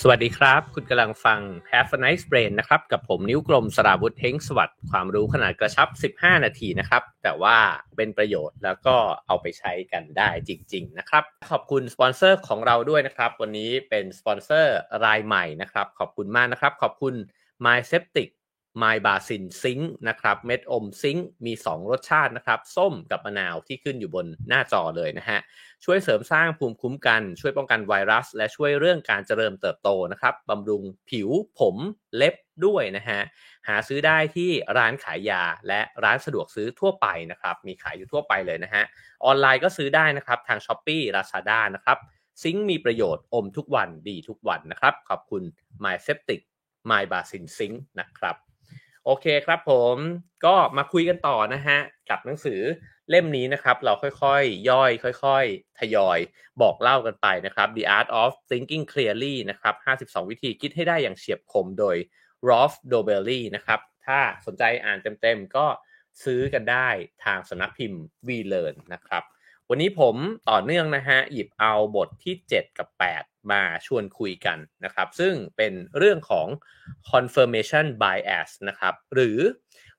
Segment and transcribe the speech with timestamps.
[0.00, 1.40] สวัสดีครับ คุณกำลังฟัง
[1.70, 7.56] Have a nice brain นะครับ กับผมนิ้วกลมสราวุธเฮ้งสวัสดิ์ความรู้ขนาดกระชับ 15 นาทีนะครับ แต่ว่า
[7.96, 8.96] เป็นประโยชน์แล้วก็
[9.26, 17.14] เอาไปใช้กันได้จริง ๆ นะครับ ขอบคุณสปอนเซอร์ของเราด้วยนะครับ วันนี้เป็นสปอนเซอร์รายใหม่นะครับ ขอบคุณมากนะครับ ขอบคุณ
[17.64, 18.28] MySeptic
[18.78, 25.38] MyBacin Zinc นะครับเม็ดอม zinc มี 2 รสชาตินะครับ ส้มกับมะนาวที่ขึ้นอยู่บนหน้าจอเลยนะฮะ
[25.84, 31.28] ช่วยเสริมสร้างภูมิคุ้มกัน ช่วยป้องกันไวรัส และช่วยเรื่องการเจริญเติบโตนะครับบำรุงผิว
[31.58, 31.76] ผม
[32.16, 32.34] เล็บ
[32.66, 33.20] ด้วยนะฮะ
[33.68, 38.84] หาซื้อได้ที่ร้านขายยาและร้านสะดวกซื้อทั่วไปนะครับ มีขายอยู่ทั่วไปเลยนะฮะ
[39.24, 41.98] ออนไลน์ก็ซื้อได้นะครับทาง s h อ p e e Lazada นะครับ
[42.42, 45.42] ซิงค์มีประโยชน์อมทุกวันดีทุกวันนะครับ ขอบคุณ
[45.84, 46.40] My Septic
[46.90, 48.36] My Basin Sink นะครับ
[49.08, 49.96] โอเคครับผม
[50.44, 51.78] ก็มาคุยกันต่อนะฮะ
[52.10, 52.60] กับหนังสือ
[53.10, 54.90] เล่มนี้นะครับ เราค่อยๆ ย่อย
[55.24, 56.18] ค่อย ๆ ทยอย
[56.60, 59.74] บอกเล่ากันไปนะครับ The Art of Thinking Clearly นะครับ
[60.12, 61.96] 52 วิธีคิดให้ได้อย่างเฉียบคมโดย
[62.48, 65.66] Rolf d o b e l l y นะครับ ถ้าสนใจอ่านเต็มๆ ก็
[66.24, 66.88] ซื้อกันได้
[67.24, 69.22] ทางสนักพิมพ์ V Learn นะครับ
[69.68, 70.16] วันนี้ผม
[70.50, 76.48] ต่อเนื่องนะฮะ หยิบเอาบทที่ 7 กับ 8 มาชวนคุยกันนะครับ ซึ่งเป็นเรื่องของ
[77.10, 79.38] confirmation bias นะครับ หรือ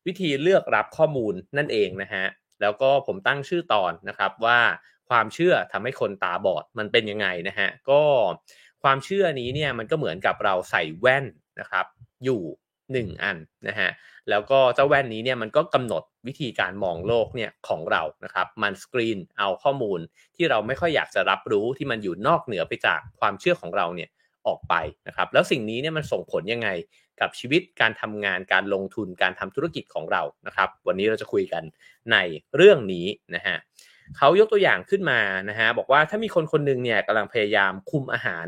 [0.05, 2.25] วิธีเลือกรับข้อมูลนั่นเองนะฮะ
[2.61, 4.59] แล้วก็ผมตั้งชื่อตอนนะครับว่า
[5.09, 8.01] ความเชื่อทำให้คนตาบอดมันเป็นยังไงนะฮะ ก็
[8.83, 11.25] ความเชื่อนี้เนี่ยมันก็เหมือนกับเราใส่แว่น
[11.59, 11.85] นะครับ
[12.23, 12.41] อยู่
[12.81, 13.37] 1 อัน
[13.67, 13.89] นะฮะ
[14.29, 19.99] แล้วก็เจ้าแว่นนี้เนี่ยมันก็กำหนดวิธีการมองโลกเนี่ยของเรานะครับ มันสกรีนเอาข้อมูล
[20.35, 24.09] ที่เราไม่ค่อยอยากจะรับรู้ที่มันอยู่นอกเหนือไปจากความเชื่อของเราเนี่ย
[24.47, 24.75] ออกไป
[25.07, 26.69] นะครับ แล้วสิ่งนี้เนี่ยมันส่งผลยังไง
[27.21, 31.63] กับชีวิตการทำงานการลงทุนการทำธุรกิจของเรานะครับ วันนี้เราจะคุยกัน
[32.11, 32.17] ใน
[32.55, 33.57] เรื่องนี้นะฮะ
[34.17, 35.19] เขายกตัวอย่างขึ้นมา
[35.49, 38.47] นะฮะบอกว่าถ้ามีคนคนหนึ่งเนี่ยกำลังพยายามคุมอาหาร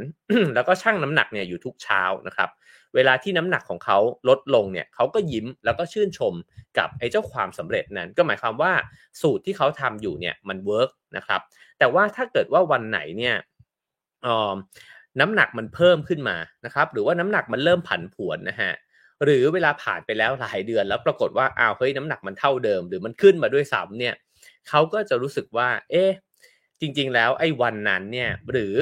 [0.55, 2.49] แล้วก็ชั่งน้ำหนักเนี่ยอยู่ทุกเช้านะครับ
[2.95, 3.97] เวลาที่น้ำหนักของเขา
[4.29, 6.33] ลดลงเนี่ยเขาก็ยิ้มแล้วก็ชื่นชม
[6.77, 8.71] กับไอ้เจ้าความสำเร็จนั้น ก็หมายความว่า
[9.21, 11.41] สูตรที่เขาทำอยู่เนี่ยมันเวิร์กนะครับ
[11.79, 13.35] แต่ว่าถ้าเกิดว่าวันไหนเนี่ย
[15.19, 18.73] น้ำหนักมันเพิ่มขึ้นมานะครับ หรือว่าน้ำหนักมันเริ่มผันผวนนะฮะ
[19.23, 24.15] หรือเวลาผ่านไปแล้วหลายเดือน แล้วปรากฏว่าอ้าวเฮ้ยน้ำหนักมันเท่าเดิม หรือมันขึ้นมาด้วยซ้ำเนี่ย
[24.69, 26.11] เขาก็จะรู้สึกว่า เอ๊ะ
[26.81, 28.75] จริง ๆ แล้วไอ้วันนั้นเนี่ยหรือ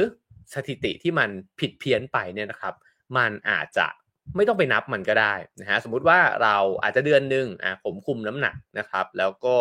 [0.53, 1.29] สถิติที่มัน
[1.59, 2.73] ผิดเพี้ยนไปเนี่ยนะครับ
[3.17, 3.87] มันอาจจะ
[4.35, 9.55] ไม่ต้องไปนับมันก็ได้นะฮะสมมุติว่าเราอาจจะเดือนหนึ่งอะผมคุมน้ำหนักนะครับ แล้วก็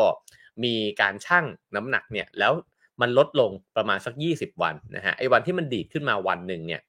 [0.64, 1.44] มีการชั่ง
[1.76, 2.52] น้ำหนักเนี่ยแล้ว
[3.00, 6.80] มันลดลงประมาณสัก 20 วันนะฮะไอ้วันที่มันดีดขึ้นมาวันหนึ่งเนี่ย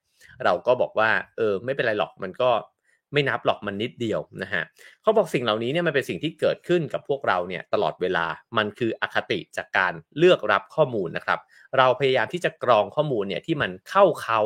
[0.43, 2.51] เราก็บอกว่าเออไม่เป็นไรหรอกมันก็
[3.13, 4.63] ไม่นับหรอกมันนิดเดียวนะฮะ
[5.01, 8.25] เขาบอกสิ่งเหล่านี้เนี่ยมันเป็นสิ่งที่เกิดขึ้นกับพวกเราเนี่ยตลอดเวลา
[8.57, 11.39] มันคืออคติจากการเลือกรับข้อมูลนะครับ
[11.77, 14.39] เราพยายามที่จะกรองข้อมูลเนี่ยที่มันเข้าเขา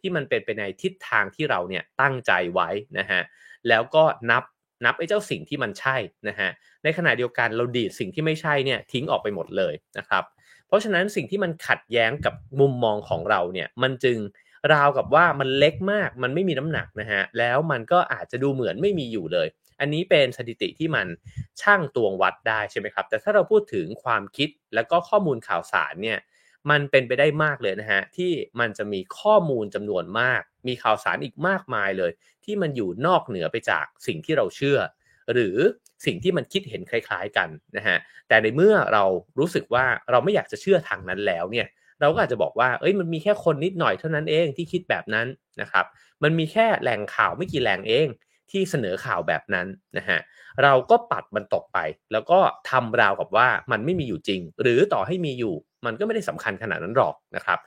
[0.00, 3.20] ที่มันเป็นไปในทิศทางที่เราเนี่ยตั้งใจไว้นะฮะ
[3.68, 4.44] แล้วก็นับ
[4.84, 5.96] นับไอ้เจ้าสิ่งที่มันใช่
[6.28, 6.50] นะฮะ
[6.84, 10.24] ในขณะเดียวกันเราดีดสิ่งที่ไม่ใช่เนี่ยทิ้งออกไปหมดเลยนะครับ
[10.66, 14.18] เพราะฉะนั้นสิ่งที่มันขัดแย้งกับมุมมองของเราเนี่ยมันจึง
[14.72, 19.48] ราวกับว่ามันเล็กมากมันไม่มีน้ำหนักนะฮะแล้วมันก็อาจจะดูเหมือนไม่มีอยู่เลย
[19.80, 21.06] อันนี้เป็นสถิติที่มัน
[21.60, 26.18] ช่างตวงวัดได้ใช่ไหมครับ แต่ถ้าเราพูดถึงความคิดแล้วก็ข้อมูลข่าวสารเนี่ย
[26.70, 32.10] มันเป็นไปได้มากเลยนะฮะที่มันจะมีข้อมูลจำนวนมาก มีข่าวสารอีกมากมายเลย
[32.44, 34.78] ที่มันอยู่นอกเหนือไปจากสิ่งที่เราเชื่อ
[35.32, 35.56] หรือ
[36.06, 37.96] สิ่งที่มันคิดเห็นคล้าย ๆกันนะฮะ
[38.28, 39.04] แต่ในเมื่อเรา
[39.38, 41.66] รู้สึกว่าเราไม่อยากจะเชื่อทางนั้นแล้วเนี่ย
[42.00, 45.26] เราก็อาจจะบอกว่าเอ้ยมันมีแค่คนนิดหน่อยเท่านั้นเองที่คิดแบบนั้น
[45.60, 45.84] นะครับ
[46.22, 48.08] มันมีแค่แหล่งข่าวไม่กี่แหล่งเอง
[48.50, 50.18] ที่เสนอข่าวแบบนั้นนะฮะ
[50.62, 51.78] เราก็ปัดมันตกไป
[52.12, 52.38] แล้วก็
[52.70, 55.54] ทำราวกับว่ามันไม่มีอยู่จริง หรือต่อให้มีอยู่
[55.86, 57.58] มันก็ไม่ได้สำคัญขนาดนั้นหรอกนะครับ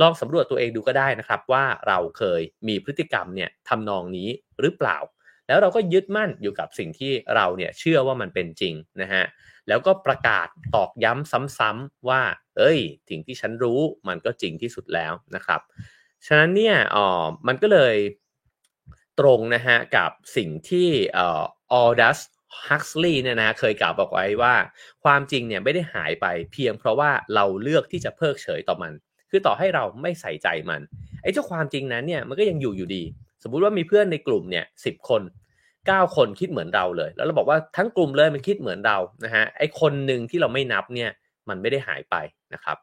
[0.00, 4.28] ลองสำรวจตัวเองดูก็ได้นะครับ ว่าเราเคยมีพฤติกรรมเนี่ยทำนองนี้
[4.60, 4.98] หรือเปล่า
[5.46, 9.24] แล้วเราก็ยึดมั่นอยู่กับสิ่งที่เราเนี่ยเชื่อว่ามันเป็นจริงนะฮะ
[9.68, 12.22] แล้วก็ประกาศตอกย้ำซ้ำๆว่า
[12.58, 15.60] เอ้ยสิ่งที่ฉันรู้มันก็จริงที่สุดแล้วนะครับ
[16.26, 17.06] ฉะนั้นเนี่ยอ๋อ
[17.48, 17.96] มันก็เลย
[19.20, 20.88] ตรงนะฮะกับสิ่งที่
[22.50, 24.54] เอ่อ Aldous Huxley เนี่ยนะเคยกล่าวบอกไว้ว่า
[25.04, 28.92] ความจริงเนี่ยไม่ได้หายไปเพียงเพราะว่าเราเลือกที่จะเพิกเฉยต่อมัน
[29.30, 30.80] คือต่อให้เราไม่ใส่ใจมัน
[31.22, 33.02] ไอ้เจ้าความจริงนั้นเนี่ยมันก็ยังอยู่อยู่ดี
[33.42, 35.22] สมมุติว่ามีเพื่อนในกลุ่มเนี่ยสิบคน
[35.68, 41.10] 9 คนคิดเหมือนเราเลย แล้วเราบอกว่าทั้งกลุ่มเลยมันคิดเหมือนเรานะฮะไอ้คนหนึ่งที่เราไม่นับเนี่ย
[41.48, 42.16] มันไม่ได้หายไป
[42.54, 42.76] นะครับ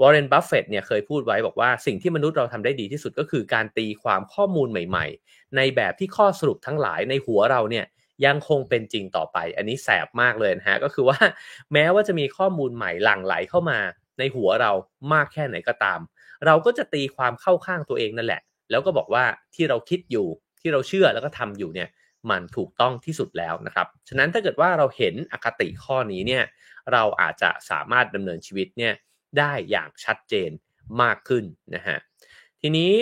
[0.00, 7.84] วอร์เรน บัฟเฟตเนี่ยเคยพูดไว้บอกว่าสิ่งที่มนุษย์เราทำได้ดีที่สุดก็คือการตีความข้อมูลใหม่ ๆ ในแบบที่ข้อสรุปทั้งหลายในหัวเราเนี่ย
[8.24, 11.18] ยังคงเป็นจริงต่อไป อันนี้แสบมากเลยนะฮะก็คือว่า
[11.72, 13.78] แม้ว่าจะมีข้อมูลใหม่หลั่งไหลเข้ามา
[14.18, 14.72] ในหัวเรา
[15.12, 16.00] มากแค่ไหนก็ตาม
[16.46, 19.24] เราก็จะตีความเข้าข้างตัวเองนั่นแหละ แล้วก็บอกว่า
[19.54, 20.26] ที่เราคิดอยู่
[20.60, 21.88] ที่เราเชื่อแล้วก็ทำอยู่เนี่ย
[22.30, 26.44] มันถูกต้องที่สุดแล้วนะครับ ฉะนั้นถ้าเกิดว่าเราเห็นอคติข้อนี้เนี่ย
[26.92, 28.94] เราอาจจะสามารถดำเนินชีวิตเนี่ย
[29.38, 30.50] ได้อย่างชัดเจน
[31.02, 31.44] มากขึ้น
[31.74, 31.98] นะฮะ
[32.66, 32.92] ทีนี้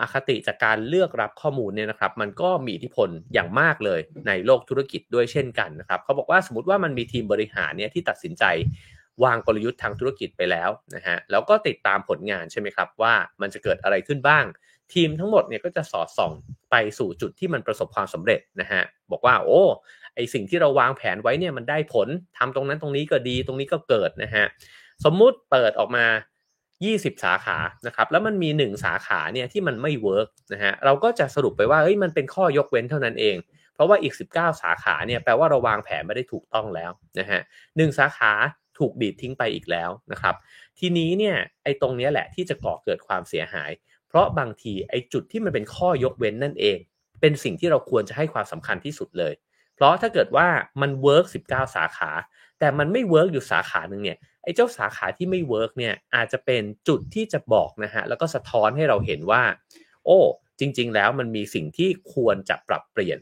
[0.00, 8.44] อคติจากการเลือกรับข้อมูลเนี่ยนะครับ มันก็มีอิทธิพลอย่างมากเลยในโลกธุรกิจด้วยเช่นกันนะครับเขาบอกว่าสมมติว่ามันมีทีมบริหารเนี่ยที่ตัดสินใจ
[9.24, 14.44] วางกลยุทธ์ทางธุรกิจไปแล้วนะฮะแล้วก็ติดตามผลงานใช่ไหมครับว่ามันจะเกิดอะไรขึ้นบ้าง
[14.94, 16.32] ทีมทั้งหมดเนี่ยก็จะสอดส่อง
[16.70, 18.82] ไปสู่จุดที่มันประสบความสำเร็จนะฮะ
[19.12, 19.62] บอกว่าโอ้
[20.14, 22.08] ไอสิ่งที่เราวางแผนไว้เนี่ยมันได้ผล
[22.38, 24.44] ทำตรงนั้นตรงนี้ก็ดีตรงนี้ก็เกิดนะฮะ
[25.04, 26.06] สมมุติเปิดออกมา
[26.84, 33.36] 20 สาขานะครับแล้วมันมี 1 สาขาเนี่ยที่มันไม่เวิร์กนะฮะเราก็จะสรุปไปว่าเฮ้ยมันเป็นข้อยกเว้นเท่านั้นเอง
[33.74, 37.40] เพราะว่าอีก 19 สาขาเนี่ยแปลว่าเราวางแผนไม่ได้ถูกต้องแล้วนะฮะ
[37.76, 38.32] หสาขา
[38.78, 40.34] ถูกดีดทิ้งไปอีกแล้วนะครับ
[40.78, 43.70] ทีนี้เนี่ยไอ้ตรงนี้แหละที่จะก่อเกิดความเสียหาย
[44.08, 46.78] เพราะบางทีไอ้จุดที่มันเป็นข้อยกเว้นนั่นเอง
[47.20, 49.32] เป็นสิ่งที่เราควรจะให้ความสำคัญที่สุดเลย
[49.74, 50.46] เพราะถ้าเกิดว่า
[50.80, 52.10] มัน work 19 สาขา
[52.58, 59.42] แต่มันไม่ work อยู่สาขาหนึ่งเนี่ยไอ้เจ้าสาขาที่ไม่ work เนี่ยอาจจะเป็นจุดที่จะบอกนะฮะแล้วก็สะท้อนให้เราเห็นว่า
[60.04, 60.18] โอ้
[60.60, 63.18] จริง ๆ แล้วมันมีสิ่งที่ควรจะปรับเปลี่ยน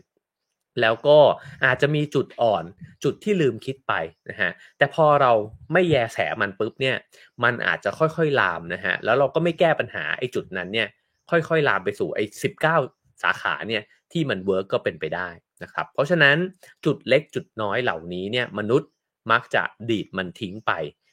[0.80, 1.18] แล้วก็
[1.64, 2.64] อาจจะมีจุดอ่อน
[3.04, 3.92] จุดที่ลืมคิดไป
[4.28, 5.32] นะฮะแต่พอเรา
[5.72, 6.96] ไม่แยแสมันปุ๊บเนี่ย
[7.44, 10.88] มันอาจจะค่อยๆลามนะฮะแล้วเราก็ไม่แก้ปัญหาไอ้จุดนั้นเนี่ย
[11.30, 12.76] ค่อยๆลามไปสู่ไอ้สิบเก้า
[13.22, 13.82] สาขาเนี่ย
[14.12, 15.28] ที่มัน work ก็เป็นไปได้
[15.62, 16.36] นะครับเพราะฉะนั้น
[16.84, 18.90] จุดเล็กจุดน้อยเหล่านี้เนี่ยมนุษย์
[19.32, 20.72] มักจะดีดมันทิ้งไป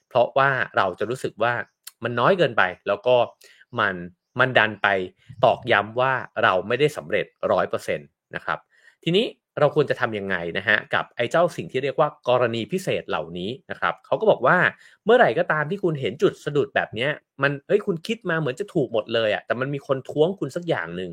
[0.09, 1.53] เพราะว่าเราจะรู้สึกว่า
[2.03, 3.15] มันน้อยเกินไป แล้วก็
[3.79, 3.95] มัน
[4.39, 4.87] มันดันไป
[5.45, 6.13] ตอกย้ำว่า
[6.43, 8.59] เราไม่ได้สำเร็จร้อยเปอร์เซ็นต์นะครับ
[9.03, 9.25] ทีนี้
[9.59, 14.57] เราควรจะทำยังไงนะฮะกับไอ้เจ้าสิ่งที่เรียกว่ากรณีพิเศษเหล่านี้นะครับเขาก็บอกว่า
[15.05, 17.07] เมื่อไหร่ก็ตามที่คุณเห็นจุดสะดุดแบบนี้
[17.41, 21.11] มันเอ้ยคุณคิดมาเหมือนจะถูกหมดเลยอะ่ะแต่มันมีคนท้วงคุณสักอย่างหนึ่ง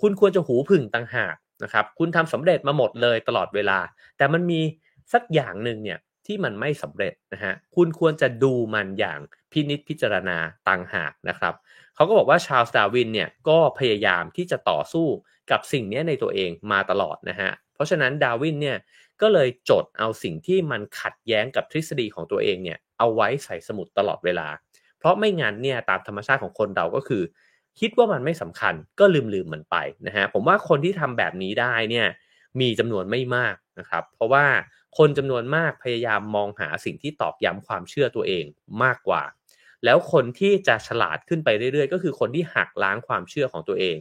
[0.00, 3.78] คุณควรจะหูผึ่งต่างหาก นะครับคุณทำสำเร็จมาหมดเลยตลอดเวลา
[4.16, 4.60] แต่มันมี
[5.12, 9.18] สักอย่างหนึ่งเนี่ยที่มันไม่สำเร็จนะฮะคุณควรจะดูมันอย่าง
[9.52, 10.38] พินิจพิจารณา
[10.68, 11.54] ต่างหากนะครับ
[11.94, 15.06] เขาก็บอกว่าชาลส์ดาวินเนี่ยก็พยายามที่จะต่อสู้
[15.50, 18.78] กับสิ่งนี้ในตัวเองมาตลอดนะฮะเพราะฉะนั้นดาวินเนี่ย
[19.22, 24.48] ก็เลยจดเอาสิ่งที่มันขัดแย้งกับทฤษฎีของตัวเองเนี่ยเอาไว้ใส่สมุดตลอดเวลา
[24.98, 27.22] เพราะไม่งั้นเนี่ยตามธรรมชาติของคนเราก็คือ
[27.80, 29.76] คิดว่ามันไม่สำคัญก็ลืมลืมมันไป
[30.06, 32.06] นะฮะผมว่าคนที่ทำแบบนี้ได้เนี่ย
[32.60, 34.44] มีจำนวนไม่มากนะครับเพราะว่า
[34.98, 38.44] คนจำนวนมากพยายามมองหาสิ่งที่ตอกย้ำความเชื่อตัวเอง
[38.82, 39.22] มากกว่า
[39.84, 43.96] แล้วคนที่จะฉลาดขึ้นไปเรื่อยๆ ก็คือคนที่หักล้างความเชื่อของตัวเอง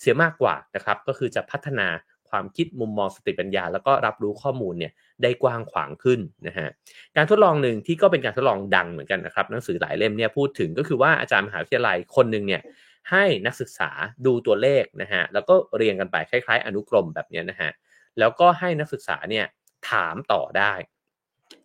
[0.00, 1.88] เสียมากกว่านะครับก็คือจะพัฒนา
[2.30, 4.92] ความคิดมุมมองสติปัญญา แล้วก็รับรู้ข้อมูลเนี่ย
[5.22, 6.68] ได้กว้างขวางขึ้นนะฮะ
[7.16, 12.62] การทดลองหนึ่งที่ก็เป็นการทดลองดังเหมือนกันนะครับหนังสือหลายเล่มเนี่ยพูดถึงก็คือว่าอาจารย์มหาวิทยาลัยคนหนึ่งเนี่ย
[13.10, 13.90] ให้นักศึกษา
[14.26, 17.70] ดูตัวเลขนะฮะแล้วก็เรียงกันไปคล้าย ๆ อนุกรมแบบนี้นะฮะ
[18.18, 19.46] แล้วก็ให้นักศึกษาเนี่ย
[19.90, 20.72] ถามต่อได้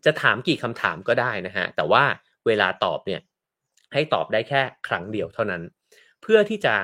[0.06, 2.04] จะถามกี่คำถามก็ได้นะฮะแต่ว่า
[2.46, 3.22] เวลาตอบเนี่ย
[3.94, 5.62] ให้ตอบได้แค่ครั้งเดียวเท่านั้น
[6.22, 6.76] เพื่อที่จะ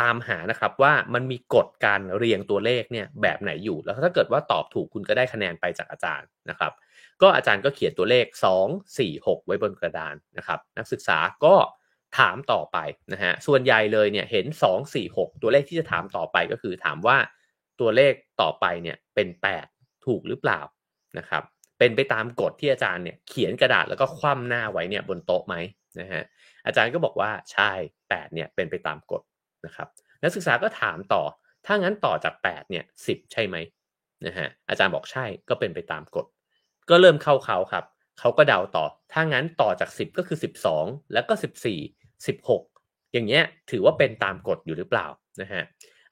[0.00, 6.72] ตามหานะครับว่ามันมีกฎการเรียงตัวเลขเนี่ยแบบไหนอยู่ แล้วถ้าเกิดว่าตอบถูกคุณก็ได้คะแนนไปจากอาจารย์นะครับ
[7.22, 8.26] ก็อาจารย์ก็เขียนตัวเลข
[8.60, 11.54] 2 4 6 ไว้บนกระดานนะครับ นักศึกษาก็
[12.18, 12.78] ถามต่อไป
[13.12, 17.16] นะฮะส่วนใหญ่เลยเนี่ยเห็น 2 4 6 ตัวเลขที่จะถามต่อไปก็คือถามว่า
[17.80, 19.28] ตัวเลขต่อไปเนี่ยเป็น
[19.66, 20.60] 8 ถูกหรือเปล่า
[21.18, 21.42] นะครับ
[21.78, 25.54] เป็นไปตามกฎที่อาจารย์เนี่ยเขียนกระดาษแล้วก็คว่ำหน้าไว้เนี่ยบนโต๊ะไหม
[26.00, 26.22] นะฮะ
[26.66, 27.70] อาจารย์ก็บอกว่าใช่
[28.02, 29.22] 8 เนี่ยเป็นไปตามกฎ
[29.66, 29.88] นะครับ
[30.22, 31.22] นักศึกษาก็ถามต่อ
[31.66, 33.56] ถ้างั้นต่อจาก 8 เนี่ยสิใช่ไหม
[34.26, 36.26] นะฮะอาจารย์บอกใช่ก็เป็นไปตามกฎ
[36.90, 37.84] ก็เริ่มเข้าเขาครับ
[38.18, 40.38] เขาก็เดาต่อ ถ้างั้นต่อจาก 10 ก็คือ
[40.74, 41.34] 12 แล้วก็
[41.68, 45.06] 14 16 อย่างเงี้ยถือว่าเป็นตามกฎอยู่หรือเปล่า
[45.40, 45.62] นะฮะ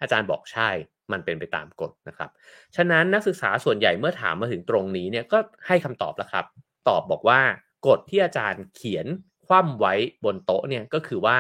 [0.01, 0.69] อาจารย์บอกใช่
[1.13, 2.31] มันเป็นไปตามกฎนะครับ
[2.77, 6.45] ฉะนั้นนักศึกษาส่วนใหญ่เมื่อถามมาถึงตรงนี้เนี่ยก็ให้คำตอบแล้วครับ
[6.89, 7.41] ตอบบอกว่า
[7.89, 9.07] กฎที่อาจารย์เขียน
[9.47, 11.39] คว่ำไว้บนโต๊ะเนี่ยก็คือว่า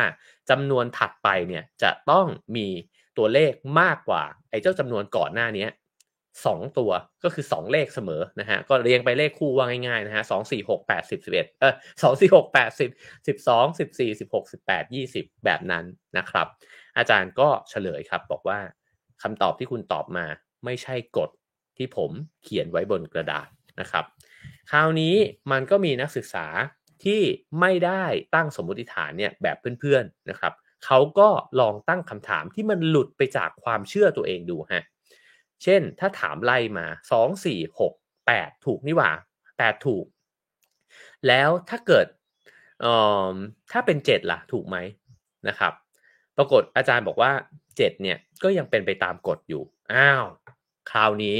[0.50, 2.66] จำนวนถัดไปเนี่ยจะต้องมี
[3.18, 5.66] ตัวเลขมากกว่าไอ้เจ้าจำนวนก่อนหน้านี้
[6.46, 6.90] สองตัว
[7.24, 12.90] ก็คือสองเลขเสมอนะฮะก็เรียงไปเลขคู่ว่าง่ายๆนะฮะสองสี่หกแปดสิบสิบเอ็ดเออสองสี่หกแปดสิบ
[13.26, 15.84] สิบสองสิบสี่สิบหกสิบแปดยี่สิบแบบนั้น
[16.18, 16.46] นะครับ
[16.96, 18.58] อาจารย์ก็เฉลยครับบอกว่า
[19.22, 20.26] คำตอบที่คุณตอบมา
[20.64, 21.30] ไม่ใช่กฎ
[21.76, 22.10] ที่ผม
[22.42, 23.48] เขียนไว้บนกระดาษ
[23.80, 24.04] นะครับ
[24.70, 25.14] คราวนี้
[25.52, 26.46] มันก็มีนักศึกษา
[27.04, 27.20] ที่
[27.60, 30.52] ไม่ได้ตั้งสมมติฐานเนี่ยแบบเพื่อนๆนะครับ
[30.84, 31.28] เขาก็
[31.60, 34.84] ลองตั้งคำถามที่มันหลุดไปจากความเชื่อตัวเองดูฮะ
[35.62, 37.92] เช่นถ้าถามไล่มา 2 4 6
[38.28, 39.10] 8 ถูกนี่หว่า
[39.48, 40.06] 8 ถูก
[41.28, 42.06] แล้วถ้าเกิด
[43.72, 44.76] ถ้าเป็น 7 ล่ะ ถูกไหม
[45.48, 45.72] นะครับ
[46.36, 47.30] ปรากฏอาจารย์บอกว่า
[47.66, 49.62] 7 เนี่ยก็ยังเป็นไปตามกฎอยู่
[49.92, 50.24] อ้าว
[50.90, 51.38] คราวนี้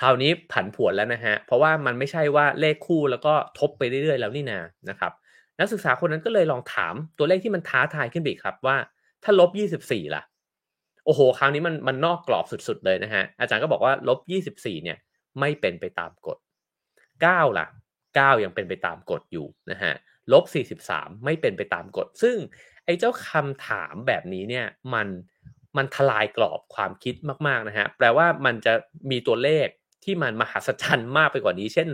[0.00, 4.60] คราวนี้ผันผวนแล้วนะฮะ เพราะว่ามันไม่ใช่ว่าเลขคู่แล้วก็ทบไปเรื่อยๆ แล้วนี่นา
[4.90, 5.12] นะครับ
[5.58, 8.76] นักศึกษาคนนั้นก็เลยลองถามตัวเลขที่มันท้าทายขึ้นไปครับว่า
[9.24, 9.50] ถ้าลบ
[9.82, 10.22] 24 ล่ะ
[11.06, 14.18] โอ้โห คราวนี้มันมันนอกกรอบสุดๆเลยนะฮะ อาจารย์ก็บอกว่าลบ
[14.52, 14.98] 24เนี่ย
[15.40, 16.38] ไม่เป็นไปตามกฎ
[16.96, 17.66] 9ล่ะ
[18.04, 19.92] 9ยังเป็นไปตามกฎอยู่นะฮะ
[20.32, 20.44] ลบ
[20.84, 22.36] 43ไม่เป็นไปตามกฎ ซึ่ง
[22.84, 25.08] ไอ้เจ้าคำถามแบบนี้เนี่ยมัน
[25.76, 27.14] มันทลายกรอบความคิด
[27.46, 28.72] มากๆนะฮะ แปลว่ามันจะ
[29.10, 29.68] มีตัวเลข
[30.04, 31.88] ที่มันมหัศจรรย์มากไปกว่านี้ เช่น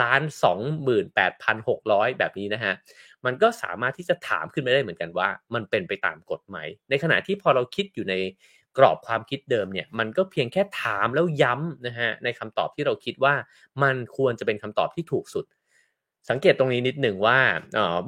[0.00, 2.74] ล้านสองหมื่นแปดพันหกร้อยแบบนี้นะฮะ
[3.24, 6.58] มันก็สามารถที่จะถามขึ้นมาได้เหมือนกันว่า มันเป็นไปตามกฎไหม
[6.90, 8.14] ในขณะที่พอเราคิดอยู่ใน
[8.78, 13.34] กรอบความคิดเดิมเนี่ยมันก็เพียงแค่ถามแล้วย้ำนะฮะในคำตอบที่เราคิดว่า
[13.82, 15.44] มันควรจะเป็นคำตอบที่ถูกสุด
[16.30, 17.38] สังเกตตรงนี้นิดหนึ่งว่า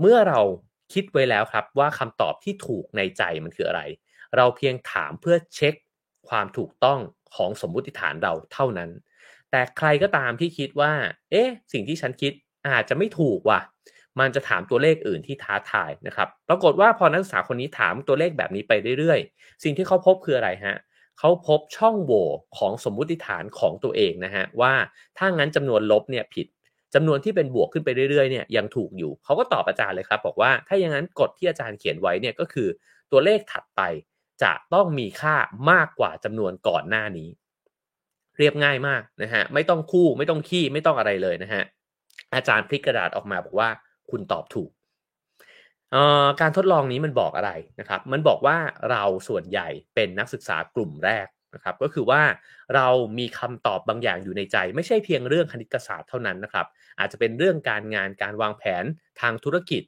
[0.01, 0.41] เมื่อเรา
[0.95, 3.83] คิดไว้แล้วครับว่าคำตอบที่ถูกในใจมันคืออะไร
[4.37, 5.75] เราเพียงถามเพื่อเช็ค
[6.29, 7.01] ความถูกต้อง
[7.37, 8.91] ของสมมุติฐานเราเท่านั้น
[9.51, 10.93] แต่ใครก็ตามที่คิดว่า
[11.31, 12.33] เอ๊ะ สิ่งที่ฉันคิด
[12.69, 13.61] อาจจะไม่ถูกว่ะ
[14.21, 20.77] มันจะถามตัวเลขอื่นที่ท้าทายนะครับ ปรากฏว่าพอนักศึกษาคนนี้ถามตัวเลขแบบนี้ไปเรื่อยๆ สิ่งที่เขาพบคืออะไรฮะ
[21.19, 24.73] เขาพบช่องโหว่ของสมมุติฐานของตัวเองนะฮะว่า
[25.19, 26.47] ถ้างั้นจำนวนลบเนี่ยผิด
[26.95, 32.69] จำนวนที่เป็นบวกขึ้นไปเรื่อยๆเนี่ยยังถูกอยู่เขาก็ตอบอาจารย์เลยครับบอกว่าถ้าอย่างนั้นกฎที่อาจารย์เขียนไว้เนี่ยก็คือ
[33.13, 33.81] ตัวเลขถัดไป
[34.43, 35.37] จะต้องมีค่า
[35.71, 37.29] มากกว่าจำนวนก่อนหน้านี้
[38.39, 41.63] เรียบง่ายมากนะฮะไม่ต้องคู่ไม่ต้องขี้ไม่ต้องอะไรเลยนะฮะ
[42.35, 43.69] อาจารย์พลิกกระดาษออกมาบอกว่า
[44.13, 44.71] คุณตอบถูก
[46.41, 47.51] การทดลองนี้มันบอกอะไร
[47.81, 48.57] นะครับ มันบอกว่า
[48.91, 52.23] เราส่วนใหญ่เป็นนักศึกษากลุ่มแรกนะครับ ก็คือว่า
[52.75, 52.89] เรา
[53.19, 56.67] มีคำตอบบางอย่างอยู่ในใจ ไม่ใช่เพียงเรื่องคณิตศาสตร์เท่านั้นนะครับ
[56.99, 58.85] อาจจะเป็นเรื่องการงานการวางแผน
[59.21, 59.83] ทางธุรกิจ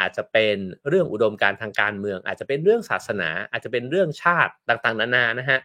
[0.00, 0.56] อาจจะเป็น
[0.88, 5.58] เรื่องอุดมการทางการเมือง อาจจะเป็นเรื่องศาสนา อาจจะเป็นเรื่องชาติต่างๆ นานานะฮะ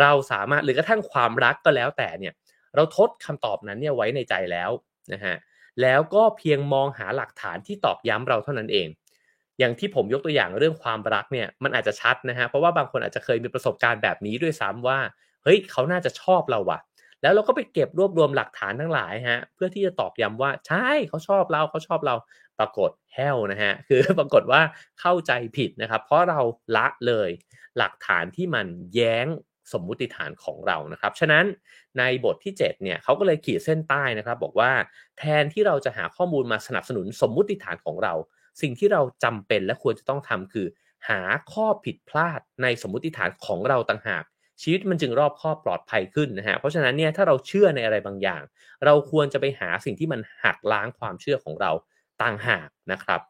[0.00, 2.32] เราสามารถหรือกระทั่งความรักก็แล้วแต่เนี่ย
[2.76, 4.70] เราทดคำตอบนั้นเนี่ยไว้ในใจแล้ว
[5.12, 5.36] นะฮะ
[5.82, 8.88] แล้วก็เพียงมองหาหลักฐานที่ตอกย้ำเราเท่านั้นเอง
[9.58, 14.98] อย่างที่ผมยกตัวอย่างเรื่องความรักเนี่ยมันอาจจะชัดนะฮะเพราะว่าบางคนอาจจะเคยมีประสบการณ์แบบนี้ด้วยซ้ำว่า
[15.44, 16.78] เฮ้ยเขาน่าจะชอบเราว่ะ
[17.22, 22.14] แล้วเราก็ไปเก็บรวบรวมหลักฐานทั้งหลายฮะเพื่อที่จะตอกย้ำว่าใช่เขาชอบเราเขาชอบเรา
[22.58, 24.60] ปรากฏแฮลนะฮะคือปรากฏว่า
[25.00, 26.40] เข้าใจผิดนะครับ เพราะเรา
[26.76, 27.30] ละเลย
[27.78, 29.26] หลักฐานที่มันแย้ง
[29.72, 31.44] สมมุติฐานของเรานะครับ ฉะนั้น
[31.98, 34.72] ในบทที่7เนี่ยเขาก็เลยขีดเส้นใต้นะครับ บอกว่า
[35.18, 38.14] แทนที่เราจะหาข้อมูลมาสนับสนุนสมมุติฐานของเรา
[38.62, 40.66] สิ่งที่เราจำเป็นและควรจะต้องทำคือ
[41.08, 41.20] หา
[41.52, 44.24] ข้อผิดพลาดในสมมุติฐานของเราต่างหาก
[44.62, 48.42] ชีวิตมันจึงรอบครอบปลอดภัยขึ้นนะฮะเพราะฉะนั้นเนี่ยถ้าเราเชื่อในอะไรบางอย่าง
[48.84, 51.70] เราควรจะไปหาสิ่งที่มันหักล้างความเชื่อของเรา
[52.22, 53.20] ต่างหากนะครับ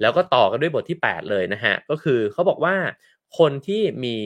[0.00, 2.76] แล้วก็ต่อกันด้วยบทที่ 8 เลยนะฮะก็คือเขาบอกว่า
[3.38, 4.16] คนที่มี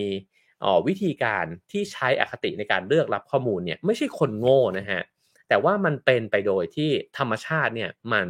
[0.86, 5.02] วิธีการที่ใช้อคติในการเลือกรับข้อมูลเนี่ยไม่ใช่คนโง่นะฮะ
[5.48, 8.26] แต่ว่ามันเป็นไปโดยที่ธรรมชาติเนี่ยมัน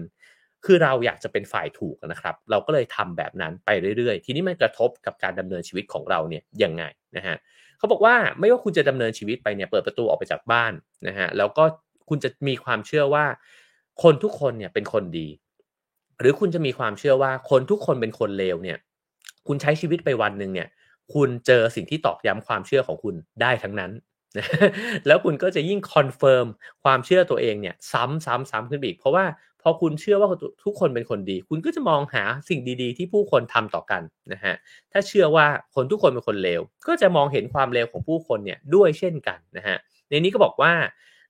[0.64, 6.84] คือเราอยากจะเป็นฝ่ายถูกนะครับ เราก็เลยทำแบบนั้นไปเรื่อย ๆ ทีนี้มันกระทบกับการดำเนินชีวิตของเราเนี่ยยังไง
[7.16, 7.36] นะฮะ
[7.78, 10.72] เขาบอกว่าไม่ว่าคุณจะดำเนินชีวิตไปเนี่ยเปิดประตูออกไปจากบ้าน
[11.08, 11.64] นะฮะแล้วก็
[12.08, 13.24] คุณจะมีความเชื่อว่า
[14.02, 15.28] คนทุกคนเนี่ยเป็นคนดี
[16.20, 18.78] หรือคุณจะมีความเชื่อว่าคนทุกคนเป็นคนเลวเนี่ย
[19.46, 20.68] คุณใช้ชีวิตไปวันหนึ่งเนี่ย
[21.14, 23.92] คุณเจอสิ่งที่ตอกย้ำความเชื่อของคุณได้ทั้งนั้น
[25.06, 26.46] แล้วคุณก็จะยิ่ง confirm
[26.84, 29.24] ความเชื่อตัวเองเนี่ยซ้ำซ้ำซ้ำขึ้นอีก เพราะว่า
[29.62, 30.28] พอคุณเชื่อว่า
[30.64, 34.54] ทุกคนเป็นคนดี คุณก็จะมองหาสิ่งดีๆ ที่ผู้คนทำต่อกันนะฮะ
[34.92, 39.76] ถ้าเชื่อว่าคนทุกคนเป็นคนเลวก็จะมองเห็นความเลวของผู้คนเนี่ยด้วยเช่นกันนะฮะ
[40.08, 40.72] ในนี้ก็บอกว่า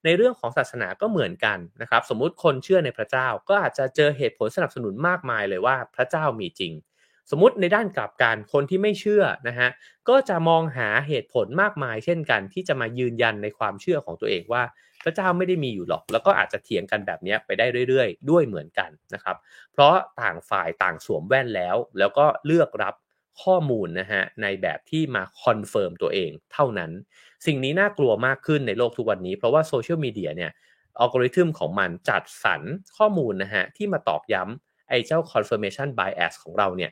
[0.04, 6.72] ในเรื่องของศาสนาก็เหมือนกันนะครับ สมมุติคนเชื่อในพระเจ้าก็อาจจะเจอเหตุผลสนับสนุนมากมายเลยว่าพระเจ้ามีจริง
[7.30, 9.68] สมมติในด้านกลับกันคนที่ไม่เชื่อนะฮะ
[10.08, 14.62] ก็จะมองหาเหตุผลมากมาย เช่นกัน ที่จะมายืนยันในความเชื่อของตัวเองว่า
[15.04, 19.36] พระเจ้าไม่ได้มีอยู่หรอก แล้วก็อาจจะเถียงกันแบบนี้ไปได้เรื่อยๆ ด้วยเหมือนกันนะครับ
[19.72, 22.94] เพราะต่างฝ่ายต่างสวมแว่นแล้ว แล้วก็เลือกรับ
[23.42, 26.90] ข้อมูลนะฮะในแบบที่มา confirm ตัวเองเท่านั้น
[27.46, 30.50] สิ่งนี้น่ากลัวมากขึ้นในโลกทุกวันนี้ เพราะว่าโซเชียลมีเดียเนี่ย
[30.98, 32.62] อัลกอริทึมของมันจัดสรร
[32.96, 36.90] ข้อมูลนะฮะที่มาตอกย้ำไอ้เจ้า confirmation bias ของเราเนี่ย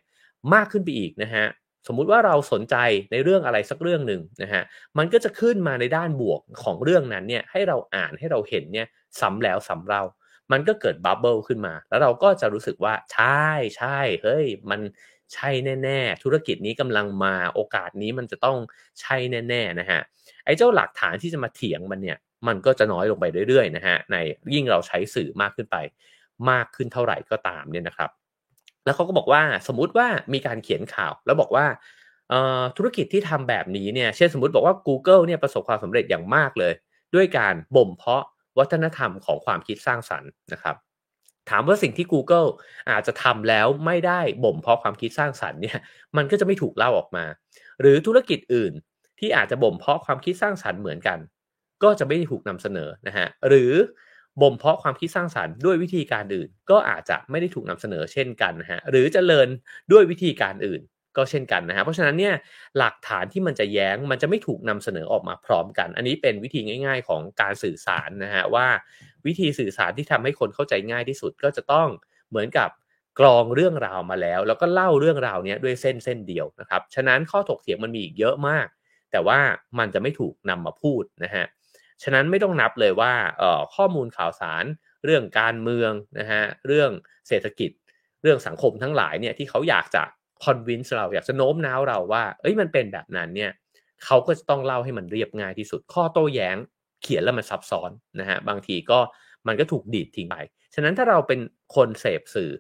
[0.55, 1.47] มากขึ้นไปอีกนะฮะ
[1.87, 2.77] สมมุติว่าเราสนใจ
[3.13, 4.63] ในเรื่องอะไรสักเรื่องหนึ่งนะฮะ
[4.99, 8.87] มันก็จะขึ้นมาในด้านบวกของเรื่องนั้นเนี่ยให้เราอ่านให้เราเห็นเนี่ย
[9.21, 10.03] ซ้ำแล้วซ้าเรา
[10.53, 13.49] มันก็เกิดบับเบิลขึ้นมา แล้วเราก็จะรู้สึกว่าใช่
[13.79, 14.81] ใช่เฮ้ยมัน
[15.35, 15.51] ใช่
[15.83, 18.59] แน่ๆ ธุรกิจนี้กำลังมาโอกาสนี้มันจะต้อง
[19.01, 19.17] ใช่
[19.49, 20.01] แน่ๆนะฮะ
[20.45, 24.17] ไอ้เจ้าหลักฐานที่จะมาเถียงมันเนี่ยมันก็จะน้อยลงไปเรื่อยๆนะฮะใน
[24.55, 25.77] ยิ่งเราใช้สื่อมากขึ้นไป
[26.51, 28.11] มากขึ้นเท่าไหร่ก็ตามเนี่ยนะครับ
[28.85, 31.67] แล้วเขาก็บอกว่าสมมุติว่ามีการเขียนข่าว แล้วบอกว่า
[32.77, 36.73] ธุรกิจที่ทำแบบนี้เนี่ยเช่นสมมติบอกว่า Google เนี่ยประสบความสำเร็จอย่างมากเลย
[37.15, 38.25] ด้วยการบ่มเพาะ
[38.59, 40.77] วัฒนธรรมของความคิดสร้างสรรค์นะครับ
[41.51, 42.49] ถามว่าสิ่งที่ Google
[42.91, 45.79] อาจจะทำแล้วไม่ได้บ่มเพาะความคิดสร้างสรรค์เนี่ย
[46.17, 47.25] มันก็จะไม่ถูกเล่าออกมา
[47.81, 48.73] หรือธุรกิจอื่น
[49.19, 51.19] ที่อาจจะบ่มเพาะความคิดสร้างสรรค์เหมือนกัน
[51.83, 53.73] ก็จะไม่ถูกนำเสนอนะฮะหรือ
[54.41, 59.49] บ่มเพาะความคิดสร้างสรรค์ด้วยวิธีการอื่น ก็อาจจะไม่ได้ถูกนำเสนอเช่นกันนะฮะหรือจเจริญ
[59.93, 60.83] ด้วยวิธีการอื่น
[61.17, 62.35] ก็เช่นกันนะฮะเพราะฉะนั้นเนี่ย
[62.79, 68.67] หลักฐานที่มันจะแย้งมันจะไม่ถูกนำเสนอออกมาพร้อมกัน อันนี้เป็นวิธีง่าย ๆ ของการสื่อสารนะฮะว่า
[69.27, 71.89] วิธีสื่อสารที่ทำให้คนเข้าใจง่ายที่สุดก็จะต้อง
[72.31, 72.71] เหมือนกับ
[73.21, 78.67] กรองเรื่องราวมาแล้ว แล้วก็เล่าเรื่องราวนี้ด้วยเส้นเส้นเดียวนะครับฉะนั้นข้อถกเถียงมันมีอีกเยอะมาก
[79.13, 79.39] แต่ว่า
[79.79, 81.45] มันจะไม่ถูกนำมาพูดนะฮะ
[82.05, 83.13] ฉะนั้นไม่ต้องนับเลยว่า
[83.75, 84.65] ข้อมูลข่าวสาร
[85.05, 86.91] เรื่องการเมืองนะฮะเรื่อง
[87.29, 87.71] เศรษฐกิจ
[88.23, 90.03] เรื่องสังคมทั้งหลายเนี่ยที่เขาอยากจะ
[90.45, 93.51] คอนวินส์เราอยากจะโน้มน้าวเราว่า เอ้ยมันเป็นแบบนั้นเนี่ย
[94.05, 96.57] เขาก็จะต้องเล่าให้มันเรียบง่ายที่สุด ข้อโต้แย้ง
[97.03, 98.99] เขียนแล้วมันซับซ้อนนะฮะบางทีก็
[99.47, 100.37] มันก็ถูกดีดทิ้งไป
[100.75, 101.41] ฉะนั้นถ้าเราเป็น
[101.77, 102.51] คนเสพสื่อ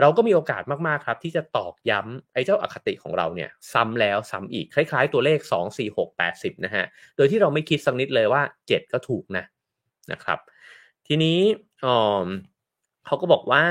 [0.00, 6.84] เราก็มีโอกาสมากๆครับ ที่จะตอกย้ำไอ้เจ้าอาคติของเราเนี่ยซ้ำแล้วซ้ำอีกคล้าย ๆ ตัวเลข 2 4 6 8 0นะฮะ
[7.16, 9.44] โดยที่เราไม่คิดสักนิดเลยว่า 7 ก็ถูกนะ
[10.12, 10.38] นะครับ
[11.06, 11.38] ทีนี้
[13.06, 13.64] เขาก็บอกว่า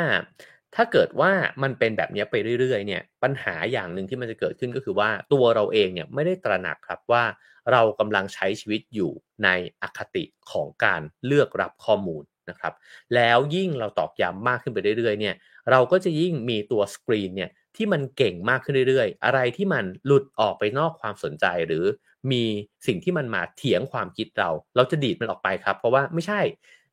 [0.75, 1.31] ถ้าเกิดว่า
[1.63, 7.23] มันเป็นแบบนี้ไปเรื่อยๆเนี่ยปัญหาอย่างหนึ่งที่มันจะเกิดขึ้นก็คือว่าตัวเราเองเนี่ยไม่ได้ตระหนักครับว่า
[7.71, 9.11] เรากำลังใช้ชีวิตอยู่
[9.43, 9.49] ใน
[9.81, 12.73] อคติของการเลือกรับข้อมูลนะครับ
[13.15, 15.35] แล้วยิ่งเราตอกย้ำมากขึ้นไปเรื่อยๆเนี่ย
[15.71, 21.83] เราก็จะยิ่งมีตัวสกรีนเนี่ยที่มันเก่งมากขึ้นเรื่อยๆ อะไรที่มันหลุดออกไปนอกความสนใจ หรือ
[22.31, 22.43] มี
[22.87, 26.41] สิ่งที่มันมาเถียงความคิดเรา เราจะดีดมันออกไปครับ เพราะว่าไม่ใช่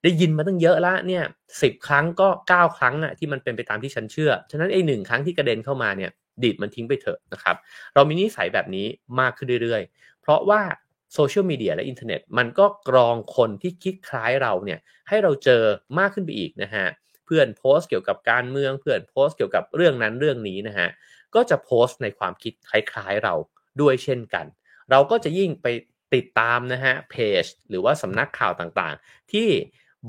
[0.02, 1.24] ได้ยินมาตั้งเยอะแล้วเนี่ย
[1.62, 6.10] สิบครั้งก็เก้าครั้งอะที่มันเป็นไปตามที่ฉันเชื่อ ฉะนั้นไอ้หนึ่งครั้งที่กระเด็นเข้ามาเนี่ย
[6.42, 7.56] ดีดมันทิ้งไปเถอะนะครับ
[7.94, 8.86] เรามีนิสัยแบบนี้
[9.20, 10.62] มากขึ้นเรื่อยๆ เพราะว่า
[11.14, 14.78] โซเชียลมีเดียและอินเทอร์เน็ตมันก็กรองคนที่คิดคล้ายเราเนี่ย
[15.08, 15.62] ให้เราเจอ
[15.98, 20.88] มากขึ้นไปอีกนะฮะเพื่อนโพสต์เกี่ยวกับการเมืองเพื่อนโพสต์เกี่ยวกับเรื่องนั้นเรื่องนี้นะฮะ
[21.34, 23.34] ก็จะโพสต์ในความคิดคล้ายๆเรา
[23.80, 24.46] ด้วยเช่นกัน
[24.90, 25.66] เราก็จะยิ่งไป
[26.14, 29.48] ติดตามนะฮะเพจหรือว่าสำนักข่าวต่างๆ ที่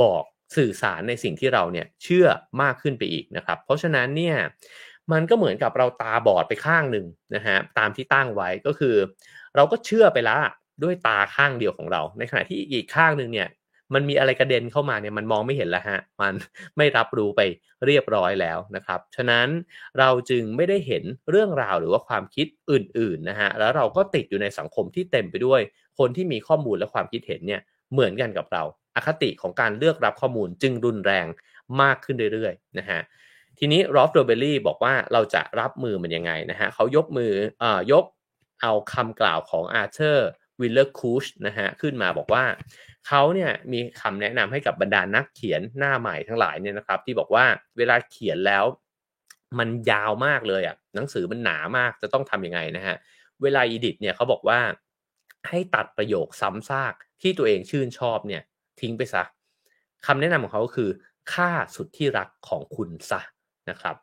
[0.01, 0.23] บอก
[0.55, 2.27] สื่อสารในสิ่งที่เราเนี่ยเชื่อ
[2.61, 4.37] มากขึ้นไปอีกนะครับ เพราะฉะนั้นเนี่ย
[5.11, 7.05] มันก็เหมือนกับเราตาบอดไปข้างหนึ่ง
[7.35, 8.95] นะฮะตามที่ตั้งไว้ก็คือ
[9.55, 10.41] เราก็เชื่อไปแล้ว
[10.83, 13.47] ด้วยตาข้างเดียวของเรา ในขณะที่อีกข้างหนึ่งเนี่ย
[13.93, 16.33] มันมีอะไรกระเด็นเข้ามาเนี่ยมันมองไม่เห็นแล้วฮะมัน
[16.77, 17.41] ไม่รับรู้ไป
[17.85, 19.47] เรียบร้อยแล้วนะครับ ฉะนั้น
[19.99, 25.61] เราจึงไม่ได้เห็นเรื่องราวหรือว่าความคิดอื่นๆนะฮะแล้วเราก็ติดอยู่ในสังคมที่เต็มไปด้วย
[25.99, 27.61] คนที่มีข้อมูลและความคิดเห็นเนี่ย
[27.93, 28.63] เหมือนกันกับเรา
[28.95, 31.27] อคติของการเลือกรับข้อมูลจึงรุนแรง
[31.81, 32.99] มากขึ้นเรื่อยๆนะฮะ
[33.59, 38.05] ทีนี้รอล์ฟโดเบลลีบอกว่าเราจะรับมือมันยังไงนะฮะเขายกมือเอยก
[38.61, 40.29] เอาคำกล่าวของอาร์เธอร์ ค
[40.61, 42.45] วิลเลอร์-คูชนะฮะขึ้นมาบอกว่า
[43.07, 47.45] เขาเนี่ยมีคำแนะนำให้กับบรรดานักเขียนหน้าใหม่ทั้งหลายเนี่ยนะครับ ที่บอกว่า
[47.77, 48.65] เวลาเขียนแล้ว
[49.59, 52.95] มันยาวมากเลยอะหนังสือมันหนามากจะต้องทำยังไงนะฮะ
[53.41, 54.59] เวลา edit เนี่ยเขาบอกว่า
[55.49, 58.41] ให้ตัดประโยคซ้ำซากที่ตัวเองชื่นชอบเนี่ย
[58.81, 59.23] ทิ้งไปซะ
[60.05, 60.89] คำแนะนำของเขาคือ
[61.33, 63.21] ฆ่าสุดที่รักของคุณซะ
[63.69, 63.95] นะครับ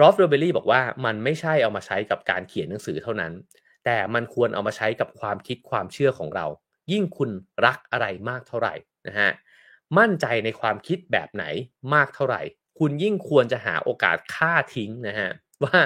[0.00, 3.32] รอฟโรเบลลี่บอกว่ามันไม่ใช่เอามาใช้กับการเขียนหนังสือเท่านั้น
[3.84, 6.46] แต่มันควรเอามาใช้กับความคิดความเชื่อของเรา
[6.92, 7.30] ยิ่งคุณ
[7.66, 8.74] รักอะไรมากเท่าไหร่
[9.06, 9.30] นะฮะ
[9.98, 11.44] มั่นใจในความคิดแบบไหน
[11.94, 12.42] มากเท่าไหร่
[12.78, 15.30] คุณยิ่งควรจะหาโอกาสฆ่าทิ้งนะฮะ
[15.64, 15.78] ว่า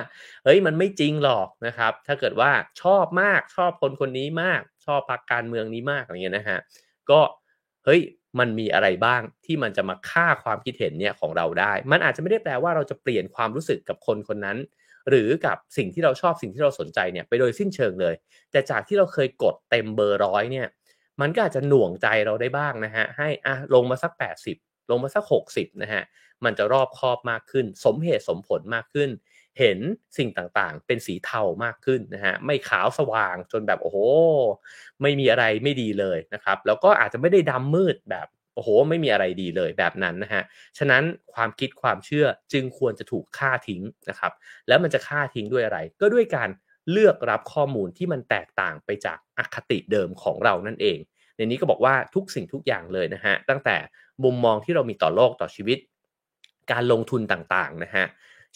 [0.44, 2.50] เฮ้ยมันไม่จริงหรอกนะครับ ถ้าเกิดว่า
[2.82, 6.58] ชอบมากชอบคนคนนี้มาก ชอบพรรคการเมืองนี้มากอะไรเงี้ยนะฮะ
[7.10, 7.20] ก็
[7.84, 8.00] เฮ้ย
[8.38, 14.58] มันมีอะไรบ้างที่มันจะมาฆ่าความคิดเห็นเนี่ยของเราได้ มันอาจจะไม่ได้แปลว่าเราจะเปลี่ยนความรู้สึกกับคนคนนั้น
[15.08, 18.14] หรือกับสิ่งที่เราชอบสิ่งที่เราสนใจเนี่ยไปโดยสิ้นเชิงเลย
[18.50, 20.66] แต่จากที่เราเคยกดเต็มเบอร์ร้อยเนี่ย
[21.20, 24.56] มันก็อาจจะหน่วงใจเราได้บ้างนะฮะให้อะลงมาสัก 80
[24.90, 26.02] ลงมาสัก 60นะฮะ
[26.44, 29.10] มันจะรอบคอบมากขึ้น สมเหตุสมผลมากขึ้น
[29.58, 29.78] เห็น
[30.18, 33.98] สิ่งต่างๆ เป็นสีเทามากขึ้นนะฮะไม่ขาวสว่างจนแบบโอ้โห
[35.02, 40.42] ไม่มีอะไรไม่ดีเลยนะครับ แล้วก็อาจจะไม่ได้ดำมืดแบบ โอ้โห ไม่มีอะไรดีเลยแบบนั้นนะฮะ
[40.78, 41.02] ฉะนั้น
[41.34, 44.32] ความคิดความเชื่อจึงควรจะถูกฆ่าทิ้งนะครับ
[44.68, 46.48] แล้วมันจะฆ่าทิ้งด้วยอะไร ก็ด้วยการ
[46.90, 50.98] เลือกรับข้อมูลที่มันแตกต่างไปจากอคติเดิมของเรานั่นเอง
[51.36, 53.76] ในนี้ก็บอกว่าทุกสิ่งทุกอย่างเลยนะฮะ ตั้งแต่
[54.24, 55.78] มุมมองที่เรามีต่อโลกต่อชีวิต
[56.72, 58.04] การลงทุนต่างๆนะฮะ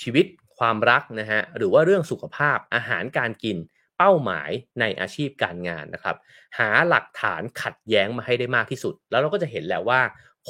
[0.02, 0.26] ชีวิต
[0.58, 3.56] ความรักนะฮะ หรือว่าเรื่องสุขภาพอาหารการกิน
[4.02, 6.16] เป้าหมายในอาชีพการงานนะครับ
[6.58, 10.00] หาหลักฐานขัดแย้งมาให้ได้มากที่สุด แล้วเราก็จะเห็นแล้วว่า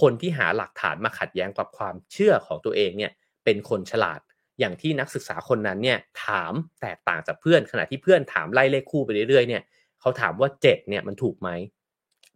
[0.00, 3.12] คนที่หาหลักฐานมาขัดแย้งกับความเชื่อของตัวเองเนี่ย
[3.44, 4.20] เป็นคนฉลาด
[4.58, 9.62] อย่างที่นักศึกษาคนนั้นเนี่ยถามแตกต่างจากเพื่อน ขณะที่เพื่อนถามไล่เลขคู่ไปเรื่อยๆเนี่ย
[10.00, 11.48] เขาถามว่า7เนี่ยมันถูกไหม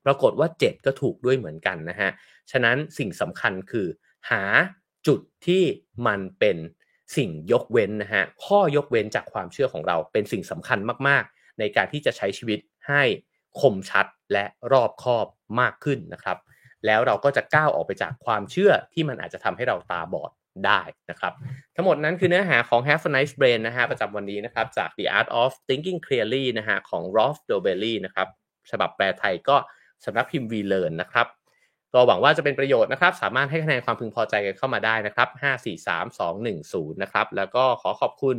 [0.06, 2.10] ปรากฏว่า 7 ก็ถูกด้วยเหมือนกันนะฮะ
[2.50, 3.86] ฉะนั้นสิ่งสำคัญคือ
[4.30, 4.42] หา
[5.06, 5.62] จุดที่
[6.06, 6.56] มันเป็น
[7.16, 13.02] สิ่งยกเว้นนะฮะข้อยกเว้นจากความเชื่อของเราเป็นสิ่งสำคัญมากๆ ในการที่จะใช้ชีวิตให้
[13.60, 15.26] คมชัดและรอบคอบ
[15.60, 16.38] มากขึ้นนะครับ
[16.86, 20.30] แล้วเราก็จะก้าวออกไปจากความเชื่อที่มันอาจจะทำให้เราตาบอด
[20.66, 21.32] ได้นะครับ
[21.74, 27.52] ทั้งหมดนั้นคือเนื้อหาของ Have a Nice Brain นะฮะประจำวันนี้นะครับ จาก The Art of Thinking Clearly นะฮะของ Rolf d
[27.54, 28.28] o b e l l y นะครับ
[28.70, 29.56] ฉบับแปลไทยก็
[30.04, 31.26] สำนักพิมพ์ V Learn นะครับ
[31.94, 38.36] ก็หวังว่าจะเป็นประโยชน์นะครับ สามารถให้คะแนนความพึงพอใจกันเข้ามาได้นะครับ 5 4 3 2 1 0 นะครับ แล้วก็ขอขอบคุณ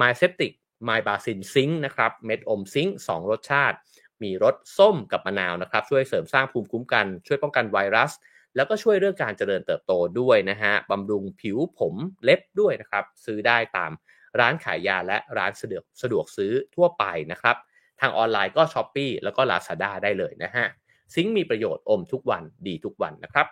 [0.00, 0.52] My Septic
[0.88, 3.76] My Basin Zinc นะครับ เม็ดอมซิงค์2รสชาติ
[4.22, 8.12] มีรสส้มกับมะนาวนะครับ ช่วยเสริมสร้างภูมิคุ้มกัน ช่วยป้องกันไวรัส
[8.56, 13.92] แล้วก็ช่วยเรื่องการเจริญเติบโตด้วยนะฮะ บำรุงผิวผมเล็บด้วยนะครับ ซื้อได้ตาม
[14.40, 17.56] ร้านขายยาและร้านสะดวกสะดวกซื้อทั่วไปนะครับ
[18.00, 20.66] ทางออนไลน์ก็ s h อ p e e แล้วก็ Lazada ได้เลยนะฮะ
[21.14, 23.46] ซิงค์มีประโยชน์อมทุกวันดีทุกวันนะครับ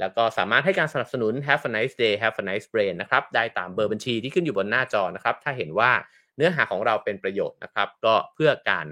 [0.00, 5.90] แล้วก็สามารถให้การสนับสนุน Have a nice day Have a nice brain นะครับ ได้ตามเบอร์บัญชีที่ขึ้นอยู่บนหน้าจอนะครับ ถ้าเห็นว่า
[6.36, 8.86] เนื้อหาของเราเป็นประโยชน์นะครับ ก็เพื่อการ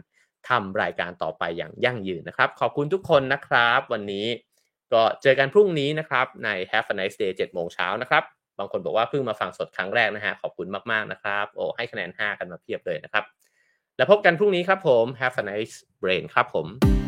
[0.48, 4.27] ทำรายการต่อไปอย่างยั่งยืนนะครับ ขอบคุณทุกคนนะครับ วันนี้
[4.92, 8.22] ก็เจอกันพรุ่งนี้นะครับใน Have a nice day 7โมงเช้านะครับ
[8.59, 13.25] บางคนบอกว่าเพิ่งมาฟังสดครั้งแรกนะฮะขอบคุณมากๆนะครับโอ้ให้คะแนน 5 กันมาเพียบเลยนะครับ
[13.96, 17.01] แล้วพบกันพรุ่งนี้ครับผม Have a nice brain ครับผม